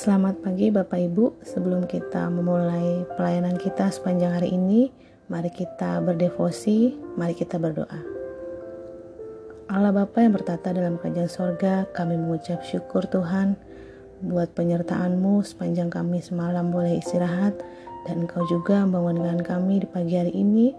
Selamat 0.00 0.40
pagi 0.40 0.72
Bapak 0.72 0.96
Ibu. 0.96 1.44
Sebelum 1.44 1.84
kita 1.84 2.32
memulai 2.32 3.04
pelayanan 3.20 3.60
kita 3.60 3.92
sepanjang 3.92 4.32
hari 4.32 4.56
ini, 4.56 4.88
mari 5.28 5.52
kita 5.52 6.00
berdevosi, 6.00 6.96
mari 7.20 7.36
kita 7.36 7.60
berdoa. 7.60 8.00
Allah 9.68 9.92
Bapa 9.92 10.24
yang 10.24 10.32
bertata 10.32 10.72
dalam 10.72 10.96
kerajaan 10.96 11.28
sorga, 11.28 11.84
kami 11.92 12.16
mengucap 12.16 12.64
syukur 12.64 13.04
Tuhan 13.12 13.60
buat 14.24 14.56
penyertaan-Mu 14.56 15.44
sepanjang 15.44 15.92
kami 15.92 16.24
semalam 16.24 16.72
boleh 16.72 16.96
istirahat 16.96 17.60
dan 18.08 18.24
Engkau 18.24 18.48
juga 18.48 18.80
membangunkan 18.88 19.44
kami 19.44 19.84
di 19.84 19.88
pagi 19.92 20.16
hari 20.16 20.32
ini 20.32 20.72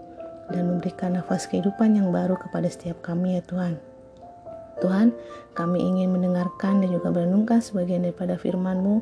dan 0.50 0.66
memberikan 0.66 1.14
nafas 1.14 1.46
kehidupan 1.46 1.94
yang 1.94 2.10
baru 2.10 2.34
kepada 2.34 2.66
setiap 2.66 2.98
kami 3.06 3.38
ya 3.38 3.42
Tuhan. 3.46 3.91
Tuhan, 4.82 5.14
kami 5.54 5.78
ingin 5.78 6.10
mendengarkan 6.10 6.82
dan 6.82 6.90
juga 6.90 7.14
merenungkan 7.14 7.62
sebagian 7.62 8.02
daripada 8.02 8.34
firman-Mu. 8.34 8.98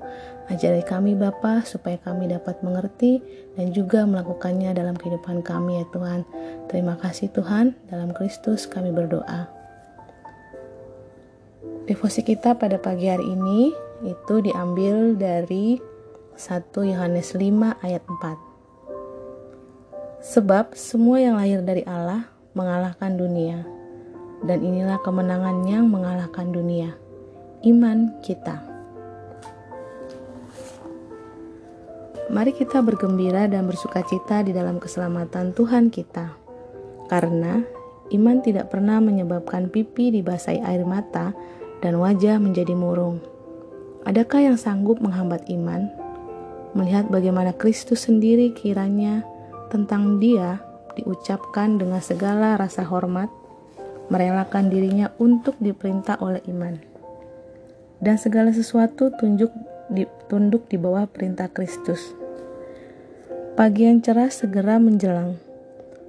Ajari 0.53 0.84
kami 0.84 1.16
Bapa 1.16 1.65
supaya 1.65 1.97
kami 1.97 2.29
dapat 2.29 2.61
mengerti 2.61 3.25
dan 3.56 3.73
juga 3.73 4.05
melakukannya 4.05 4.77
dalam 4.77 4.93
kehidupan 4.93 5.41
kami 5.41 5.80
ya 5.80 5.89
Tuhan. 5.89 6.29
Terima 6.69 7.01
kasih 7.01 7.33
Tuhan, 7.33 7.73
dalam 7.89 8.12
Kristus 8.12 8.69
kami 8.69 8.93
berdoa. 8.93 9.48
Devosi 11.89 12.20
kita 12.20 12.61
pada 12.61 12.77
pagi 12.77 13.09
hari 13.09 13.25
ini 13.25 13.73
itu 14.05 14.45
diambil 14.45 15.17
dari 15.17 15.81
1 16.37 16.70
Yohanes 16.77 17.33
5 17.33 17.81
ayat 17.81 18.05
4. 18.05 18.37
Sebab 20.20 20.77
semua 20.77 21.17
yang 21.17 21.41
lahir 21.41 21.65
dari 21.65 21.81
Allah 21.89 22.28
mengalahkan 22.53 23.17
dunia 23.17 23.80
dan 24.45 24.65
inilah 24.65 25.01
kemenangan 25.05 25.65
yang 25.69 25.89
mengalahkan 25.89 26.48
dunia, 26.48 26.97
iman 27.65 28.15
kita. 28.25 28.61
Mari 32.31 32.55
kita 32.55 32.79
bergembira 32.79 33.51
dan 33.51 33.67
bersuka 33.67 34.06
cita 34.06 34.47
di 34.47 34.55
dalam 34.55 34.79
keselamatan 34.79 35.51
Tuhan 35.51 35.91
kita, 35.91 36.31
karena 37.11 37.59
iman 38.14 38.39
tidak 38.39 38.70
pernah 38.70 39.03
menyebabkan 39.03 39.67
pipi 39.67 40.14
dibasahi 40.14 40.62
air 40.62 40.86
mata 40.86 41.34
dan 41.83 41.98
wajah 41.98 42.39
menjadi 42.39 42.70
murung. 42.79 43.19
Adakah 44.07 44.47
yang 44.47 44.57
sanggup 44.57 45.03
menghambat 45.03 45.45
iman? 45.51 45.91
Melihat 46.73 47.11
bagaimana 47.11 47.51
Kristus 47.51 48.07
sendiri 48.07 48.55
kiranya 48.55 49.27
tentang 49.75 50.23
Dia 50.23 50.62
diucapkan 50.95 51.83
dengan 51.83 51.98
segala 51.98 52.55
rasa 52.55 52.86
hormat, 52.86 53.27
merelakan 54.11 54.69
dirinya 54.69 55.14
untuk 55.16 55.56
diperintah 55.62 56.19
oleh 56.20 56.42
iman. 56.50 56.77
Dan 58.03 58.19
segala 58.19 58.50
sesuatu 58.50 59.14
tunjuk 59.14 59.48
di, 59.89 60.05
tunduk 60.27 60.67
di 60.67 60.77
bawah 60.77 61.06
perintah 61.06 61.47
Kristus. 61.48 62.12
Pagi 63.55 63.86
yang 63.86 64.02
cerah 64.02 64.28
segera 64.28 64.83
menjelang, 64.83 65.39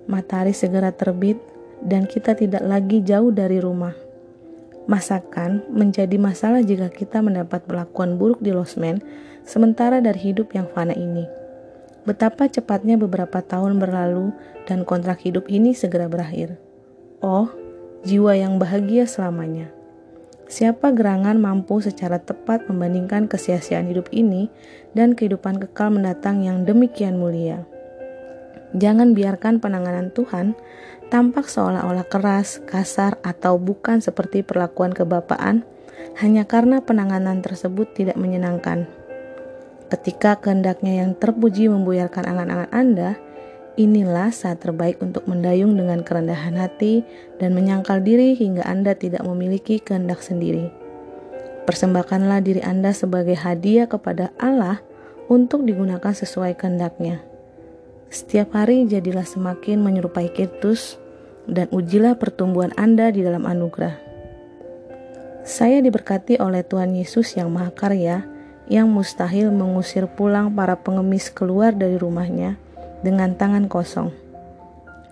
matahari 0.09 0.55
segera 0.55 0.89
terbit, 0.89 1.37
dan 1.81 2.05
kita 2.09 2.37
tidak 2.37 2.61
lagi 2.65 3.01
jauh 3.01 3.29
dari 3.33 3.61
rumah. 3.61 3.93
Masakan 4.89 5.65
menjadi 5.69 6.17
masalah 6.17 6.65
jika 6.65 6.89
kita 6.89 7.21
mendapat 7.21 7.65
perlakuan 7.69 8.17
buruk 8.17 8.41
di 8.41 8.49
losmen, 8.49 9.01
sementara 9.45 10.01
dari 10.01 10.31
hidup 10.31 10.53
yang 10.57 10.69
fana 10.73 10.93
ini. 10.95 11.27
Betapa 12.01 12.49
cepatnya 12.49 12.97
beberapa 12.97 13.45
tahun 13.45 13.77
berlalu 13.77 14.33
dan 14.65 14.81
kontrak 14.89 15.21
hidup 15.21 15.45
ini 15.53 15.77
segera 15.77 16.09
berakhir. 16.09 16.57
Oh, 17.21 17.53
jiwa 18.01 18.33
yang 18.33 18.57
bahagia 18.57 19.05
selamanya. 19.05 19.69
Siapa 20.51 20.91
gerangan 20.91 21.39
mampu 21.39 21.79
secara 21.79 22.19
tepat 22.19 22.67
membandingkan 22.67 23.31
kesia-siaan 23.31 23.87
hidup 23.87 24.11
ini 24.11 24.51
dan 24.91 25.15
kehidupan 25.15 25.63
kekal 25.63 25.95
mendatang 25.95 26.43
yang 26.43 26.67
demikian 26.67 27.15
mulia? 27.15 27.63
Jangan 28.75 29.15
biarkan 29.15 29.63
penanganan 29.63 30.11
Tuhan 30.11 30.59
tampak 31.11 31.47
seolah-olah 31.47 32.07
keras, 32.07 32.63
kasar, 32.63 33.19
atau 33.23 33.59
bukan 33.59 33.99
seperti 33.99 34.43
perlakuan 34.43 34.91
kebapaan 34.95 35.63
hanya 36.19 36.43
karena 36.43 36.83
penanganan 36.83 37.39
tersebut 37.39 37.95
tidak 37.95 38.19
menyenangkan. 38.19 38.87
Ketika 39.91 40.39
kehendaknya 40.39 41.03
yang 41.03 41.19
terpuji 41.19 41.67
membuyarkan 41.67 42.23
angan-angan 42.23 42.71
Anda, 42.71 43.19
Inilah 43.79 44.35
saat 44.35 44.59
terbaik 44.59 44.99
untuk 44.99 45.23
mendayung 45.31 45.79
dengan 45.79 46.03
kerendahan 46.03 46.59
hati 46.59 47.07
dan 47.39 47.55
menyangkal 47.55 48.03
diri 48.03 48.35
hingga 48.35 48.67
Anda 48.67 48.99
tidak 48.99 49.23
memiliki 49.23 49.79
kehendak 49.79 50.19
sendiri. 50.19 50.67
Persembahkanlah 51.63 52.43
diri 52.43 52.59
Anda 52.59 52.91
sebagai 52.91 53.39
hadiah 53.39 53.87
kepada 53.87 54.35
Allah 54.35 54.83
untuk 55.31 55.63
digunakan 55.63 56.11
sesuai 56.11 56.59
kehendaknya. 56.59 57.23
Setiap 58.11 58.51
hari 58.59 58.91
jadilah 58.91 59.23
semakin 59.23 59.79
menyerupai 59.79 60.27
Kristus 60.35 60.99
dan 61.47 61.71
ujilah 61.71 62.19
pertumbuhan 62.19 62.75
Anda 62.75 63.07
di 63.07 63.23
dalam 63.23 63.47
anugerah. 63.47 63.95
Saya 65.47 65.79
diberkati 65.79 66.43
oleh 66.43 66.67
Tuhan 66.67 66.91
Yesus 66.91 67.39
yang 67.39 67.47
Maha 67.55 67.71
Karya, 67.71 68.27
yang 68.67 68.91
mustahil 68.91 69.47
mengusir 69.47 70.11
pulang 70.11 70.51
para 70.51 70.75
pengemis 70.75 71.31
keluar 71.31 71.71
dari 71.71 71.95
rumahnya 71.95 72.59
dengan 73.01 73.37
tangan 73.37 73.65
kosong. 73.69 74.13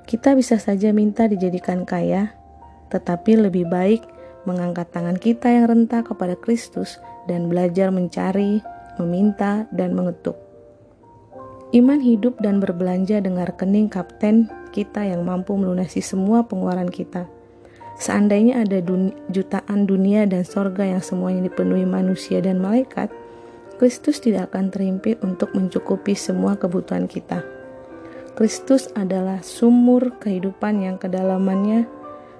Kita 0.09 0.33
bisa 0.33 0.57
saja 0.57 0.89
minta 0.89 1.29
dijadikan 1.29 1.85
kaya, 1.85 2.33
tetapi 2.89 3.37
lebih 3.37 3.69
baik 3.69 4.01
mengangkat 4.49 4.89
tangan 4.89 5.17
kita 5.21 5.53
yang 5.53 5.69
rentah 5.69 6.01
kepada 6.01 6.33
Kristus 6.33 6.97
dan 7.29 7.45
belajar 7.45 7.93
mencari, 7.93 8.61
meminta, 8.97 9.69
dan 9.69 9.93
mengetuk. 9.93 10.33
Iman 11.69 12.01
hidup 12.01 12.41
dan 12.41 12.57
berbelanja 12.57 13.21
dengan 13.21 13.45
rekening 13.45 13.93
kapten 13.93 14.49
kita 14.73 15.05
yang 15.05 15.21
mampu 15.21 15.53
melunasi 15.53 16.01
semua 16.01 16.41
pengeluaran 16.41 16.89
kita. 16.89 17.29
Seandainya 18.01 18.65
ada 18.65 18.81
duni, 18.81 19.13
jutaan 19.29 19.85
dunia 19.85 20.25
dan 20.25 20.41
sorga 20.47 20.87
yang 20.87 21.03
semuanya 21.03 21.45
dipenuhi 21.45 21.85
manusia 21.85 22.41
dan 22.41 22.57
malaikat, 22.57 23.13
Kristus 23.77 24.17
tidak 24.17 24.49
akan 24.49 24.73
terhimpit 24.73 25.21
untuk 25.21 25.53
mencukupi 25.53 26.17
semua 26.17 26.57
kebutuhan 26.57 27.05
kita. 27.05 27.58
Kristus 28.33 28.89
adalah 28.93 29.41
sumur 29.45 30.17
kehidupan 30.21 30.83
yang 30.83 30.97
kedalamannya 30.97 31.89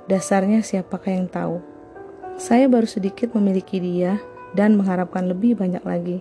dasarnya 0.09 0.65
siapakah 0.65 1.13
yang 1.13 1.29
tahu. 1.29 1.61
Saya 2.41 2.65
baru 2.65 2.89
sedikit 2.89 3.37
memiliki 3.37 3.77
dia 3.77 4.17
dan 4.57 4.73
mengharapkan 4.73 5.29
lebih 5.29 5.53
banyak 5.53 5.85
lagi. 5.85 6.17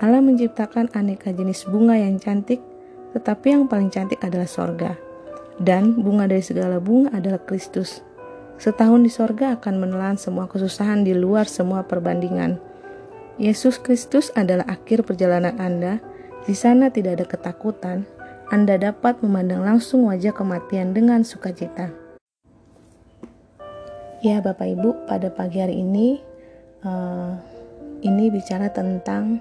Allah 0.00 0.24
menciptakan 0.24 0.90
aneka 0.96 1.30
jenis 1.30 1.68
bunga 1.68 1.94
yang 1.94 2.16
cantik, 2.16 2.58
tetapi 3.12 3.52
yang 3.52 3.68
paling 3.68 3.92
cantik 3.92 4.18
adalah 4.24 4.48
sorga. 4.48 4.96
Dan 5.60 6.00
bunga 6.00 6.24
dari 6.24 6.40
segala 6.40 6.80
bunga 6.80 7.12
adalah 7.12 7.38
Kristus. 7.44 8.00
Setahun 8.56 9.04
di 9.04 9.12
sorga 9.12 9.60
akan 9.60 9.74
menelan 9.78 10.16
semua 10.16 10.48
kesusahan 10.48 11.04
di 11.04 11.12
luar 11.12 11.44
semua 11.44 11.84
perbandingan. 11.84 12.56
Yesus 13.36 13.76
Kristus 13.76 14.32
adalah 14.32 14.64
akhir 14.66 15.04
perjalanan 15.04 15.60
Anda. 15.60 16.00
Di 16.42 16.56
sana 16.58 16.90
tidak 16.90 17.22
ada 17.22 17.26
ketakutan, 17.28 18.02
anda 18.52 18.76
dapat 18.76 19.24
memandang 19.24 19.64
langsung 19.64 20.12
wajah 20.12 20.36
kematian 20.36 20.92
dengan 20.92 21.24
sukacita. 21.24 21.88
Ya, 24.20 24.44
Bapak 24.44 24.76
Ibu, 24.76 25.08
pada 25.08 25.32
pagi 25.32 25.56
hari 25.56 25.80
ini 25.80 26.20
uh, 26.84 27.32
ini 28.04 28.28
bicara 28.28 28.68
tentang 28.68 29.40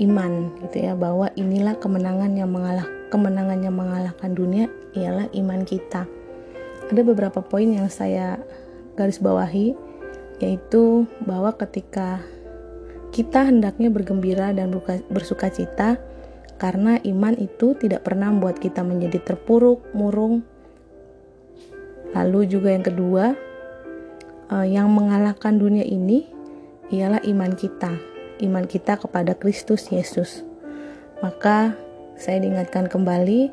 iman 0.00 0.48
gitu 0.64 0.80
ya 0.80 0.96
bahwa 0.96 1.28
inilah 1.36 1.76
kemenangan 1.76 2.32
yang 2.32 2.48
mengalah 2.48 2.88
kemenangan 3.12 3.60
yang 3.60 3.76
mengalahkan 3.76 4.32
dunia 4.32 4.72
ialah 4.96 5.28
iman 5.36 5.60
kita. 5.68 6.08
Ada 6.88 7.04
beberapa 7.04 7.44
poin 7.44 7.68
yang 7.68 7.92
saya 7.92 8.40
garis 8.96 9.20
bawahi 9.20 9.76
yaitu 10.40 11.04
bahwa 11.28 11.52
ketika 11.52 12.24
kita 13.12 13.44
hendaknya 13.44 13.92
bergembira 13.92 14.56
dan 14.56 14.72
bersuka 15.12 15.52
cita 15.52 16.00
karena 16.60 17.00
iman 17.00 17.32
itu 17.40 17.72
tidak 17.72 18.04
pernah 18.04 18.28
membuat 18.28 18.60
kita 18.60 18.84
menjadi 18.84 19.32
terpuruk, 19.32 19.80
murung. 19.96 20.44
Lalu 22.12 22.52
juga 22.52 22.76
yang 22.76 22.84
kedua, 22.84 23.32
uh, 24.52 24.66
yang 24.68 24.92
mengalahkan 24.92 25.56
dunia 25.56 25.88
ini 25.88 26.28
ialah 26.92 27.24
iman 27.24 27.56
kita, 27.56 27.96
iman 28.44 28.68
kita 28.68 29.00
kepada 29.00 29.32
Kristus 29.32 29.88
Yesus. 29.88 30.44
Maka 31.24 31.72
saya 32.20 32.44
diingatkan 32.44 32.92
kembali 32.92 33.48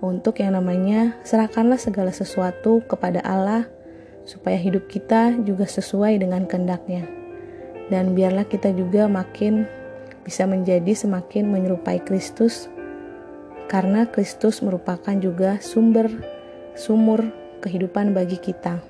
untuk 0.00 0.40
yang 0.40 0.56
namanya 0.56 1.12
serahkanlah 1.28 1.76
segala 1.76 2.08
sesuatu 2.08 2.80
kepada 2.88 3.20
Allah 3.20 3.68
supaya 4.24 4.56
hidup 4.56 4.88
kita 4.88 5.36
juga 5.44 5.68
sesuai 5.68 6.24
dengan 6.24 6.48
kehendaknya. 6.48 7.04
Dan 7.92 8.16
biarlah 8.16 8.48
kita 8.48 8.72
juga 8.72 9.06
makin 9.06 9.68
bisa 10.26 10.42
menjadi 10.42 10.90
semakin 10.90 11.46
menyerupai 11.46 12.02
Kristus 12.02 12.66
karena 13.70 14.10
Kristus 14.10 14.58
merupakan 14.58 15.14
juga 15.14 15.62
sumber 15.62 16.10
sumur 16.74 17.30
kehidupan 17.62 18.10
bagi 18.10 18.42
kita. 18.42 18.82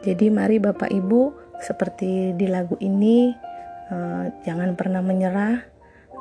Jadi 0.00 0.32
mari 0.32 0.56
Bapak 0.56 0.88
Ibu 0.88 1.36
seperti 1.60 2.32
di 2.32 2.46
lagu 2.48 2.80
ini 2.80 3.28
uh, 3.92 4.32
jangan 4.48 4.72
pernah 4.72 5.04
menyerah. 5.04 5.76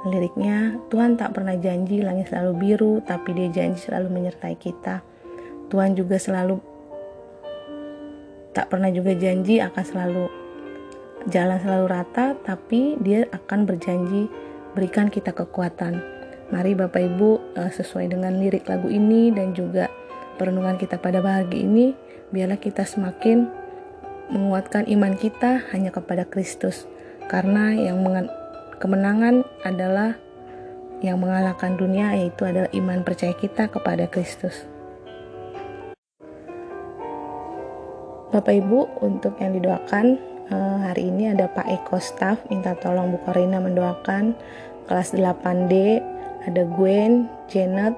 Liriknya, 0.07 0.77
Tuhan 0.94 1.18
tak 1.18 1.33
pernah 1.33 1.57
janji 1.57 2.06
langit 2.06 2.30
selalu 2.30 2.54
biru, 2.54 2.94
tapi 3.01 3.33
dia 3.33 3.50
janji 3.50 3.81
selalu 3.81 4.13
menyertai 4.13 4.54
kita. 4.54 5.01
Tuhan 5.74 5.98
juga 5.98 6.21
selalu 6.21 6.62
tak 8.54 8.69
pernah 8.69 8.94
juga 8.94 9.18
janji 9.18 9.57
akan 9.57 9.83
selalu 9.83 10.25
jalan 11.27 11.59
selalu 11.59 11.85
rata, 11.91 12.39
tapi 12.39 12.95
dia 13.03 13.27
akan 13.35 13.68
berjanji 13.68 14.31
berikan 14.71 15.12
kita 15.12 15.35
kekuatan. 15.35 16.00
Mari 16.47 16.79
Bapak 16.79 17.03
Ibu 17.03 17.59
uh, 17.59 17.71
sesuai 17.71 18.15
dengan 18.15 18.39
lirik 18.39 18.71
lagu 18.71 18.88
ini 18.88 19.35
dan 19.35 19.51
juga 19.51 19.91
perenungan 20.39 20.79
kita 20.79 20.95
pada 20.95 21.19
pagi 21.19 21.68
ini, 21.68 21.91
biarlah 22.31 22.56
kita 22.56 22.88
semakin 22.88 23.51
menguatkan 24.31 24.88
iman 24.88 25.13
kita 25.19 25.68
hanya 25.75 25.91
kepada 25.91 26.24
Kristus. 26.24 26.88
Karena 27.27 27.75
yang 27.75 28.00
kemenangan 28.80 29.44
adalah 29.68 30.15
yang 31.03 31.19
mengalahkan 31.19 31.75
dunia 31.75 32.15
yaitu 32.15 32.47
adalah 32.47 32.71
iman 32.71 33.03
percaya 33.03 33.35
kita 33.35 33.68
kepada 33.68 34.07
Kristus. 34.07 34.63
Bapak 38.31 38.53
Ibu, 38.53 39.03
untuk 39.03 39.39
yang 39.39 39.56
didoakan 39.56 40.36
uh, 40.51 40.77
hari 40.83 41.11
ini 41.11 41.31
ada 41.31 41.47
Pak 41.51 41.67
Eko 41.67 41.99
Staff 41.99 42.44
minta 42.47 42.75
tolong 42.77 43.11
Bu 43.11 43.19
Korina 43.23 43.59
mendoakan 43.59 44.35
kelas 44.88 45.15
8D 45.15 45.99
ada 46.47 46.63
Gwen, 46.63 47.27
Janet, 47.51 47.95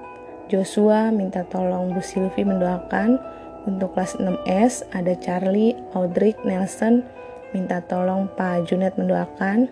Joshua 0.50 1.14
minta 1.14 1.46
tolong 1.46 1.94
Bu 1.94 2.02
Silvi 2.02 2.42
mendoakan 2.42 3.22
untuk 3.70 3.94
kelas 3.94 4.18
6S 4.18 4.90
ada 4.96 5.14
Charlie, 5.20 5.78
Audric, 5.94 6.42
Nelson 6.42 7.06
minta 7.54 7.82
tolong 7.86 8.30
Pak 8.34 8.70
Junet 8.70 8.98
mendoakan 8.98 9.70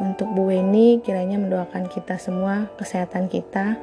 untuk 0.00 0.28
Bu 0.32 0.50
Weni 0.50 1.00
kiranya 1.04 1.38
mendoakan 1.38 1.86
kita 1.88 2.16
semua 2.18 2.68
kesehatan 2.80 3.28
kita 3.28 3.76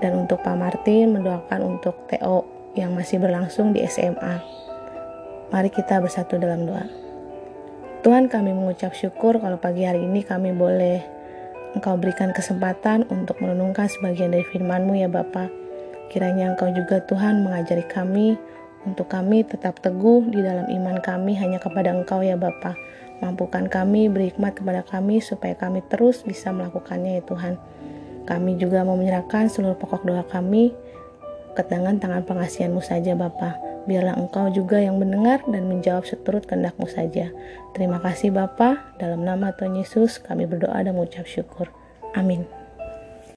dan 0.00 0.12
untuk 0.16 0.40
Pak 0.40 0.56
Martin 0.56 1.12
mendoakan 1.12 1.76
untuk 1.76 2.08
TO 2.08 2.46
yang 2.72 2.94
masih 2.94 3.18
berlangsung 3.18 3.74
di 3.74 3.84
SMA. 3.84 4.40
Mari 5.50 5.68
kita 5.68 5.98
bersatu 5.98 6.38
dalam 6.38 6.64
doa. 6.64 7.09
Tuhan 8.00 8.32
kami 8.32 8.56
mengucap 8.56 8.96
syukur 8.96 9.36
kalau 9.44 9.60
pagi 9.60 9.84
hari 9.84 10.00
ini 10.00 10.24
kami 10.24 10.56
boleh 10.56 11.04
Engkau 11.76 12.00
berikan 12.00 12.32
kesempatan 12.32 13.04
untuk 13.12 13.36
merenungkan 13.44 13.92
sebagian 13.92 14.32
dari 14.32 14.40
firman-Mu 14.48 14.96
ya 14.96 15.06
Bapa. 15.12 15.52
Kiranya 16.08 16.56
Engkau 16.56 16.72
juga 16.72 17.04
Tuhan 17.04 17.44
mengajari 17.44 17.84
kami 17.84 18.40
untuk 18.88 19.04
kami 19.12 19.44
tetap 19.44 19.84
teguh 19.84 20.32
di 20.32 20.40
dalam 20.40 20.64
iman 20.72 20.96
kami 21.04 21.36
hanya 21.36 21.60
kepada 21.60 21.92
Engkau 21.92 22.24
ya 22.24 22.40
Bapa. 22.40 22.72
Mampukan 23.20 23.68
kami, 23.68 24.08
beri 24.08 24.32
hikmat 24.32 24.56
kepada 24.56 24.80
kami 24.80 25.20
supaya 25.20 25.52
kami 25.52 25.84
terus 25.84 26.24
bisa 26.24 26.56
melakukannya 26.56 27.20
ya 27.20 27.22
Tuhan. 27.28 27.60
Kami 28.24 28.56
juga 28.56 28.80
mau 28.80 28.96
menyerahkan 28.96 29.52
seluruh 29.52 29.76
pokok 29.76 30.08
doa 30.08 30.24
kami 30.24 30.72
ke 31.52 31.62
tangan-tangan 31.68 32.24
pengasihanmu 32.24 32.80
saja 32.80 33.12
Bapak 33.12 33.69
biarlah 33.88 34.18
engkau 34.20 34.52
juga 34.52 34.76
yang 34.80 35.00
mendengar 35.00 35.40
dan 35.48 35.68
menjawab 35.70 36.04
seturut 36.04 36.44
kehendakmu 36.44 36.84
saja. 36.90 37.32
Terima 37.72 38.02
kasih 38.02 38.34
Bapa, 38.34 38.96
dalam 39.00 39.24
nama 39.24 39.54
Tuhan 39.56 39.78
Yesus 39.78 40.20
kami 40.20 40.44
berdoa 40.44 40.82
dan 40.84 40.92
mengucap 40.92 41.24
syukur. 41.24 41.72
Amin. 42.12 42.59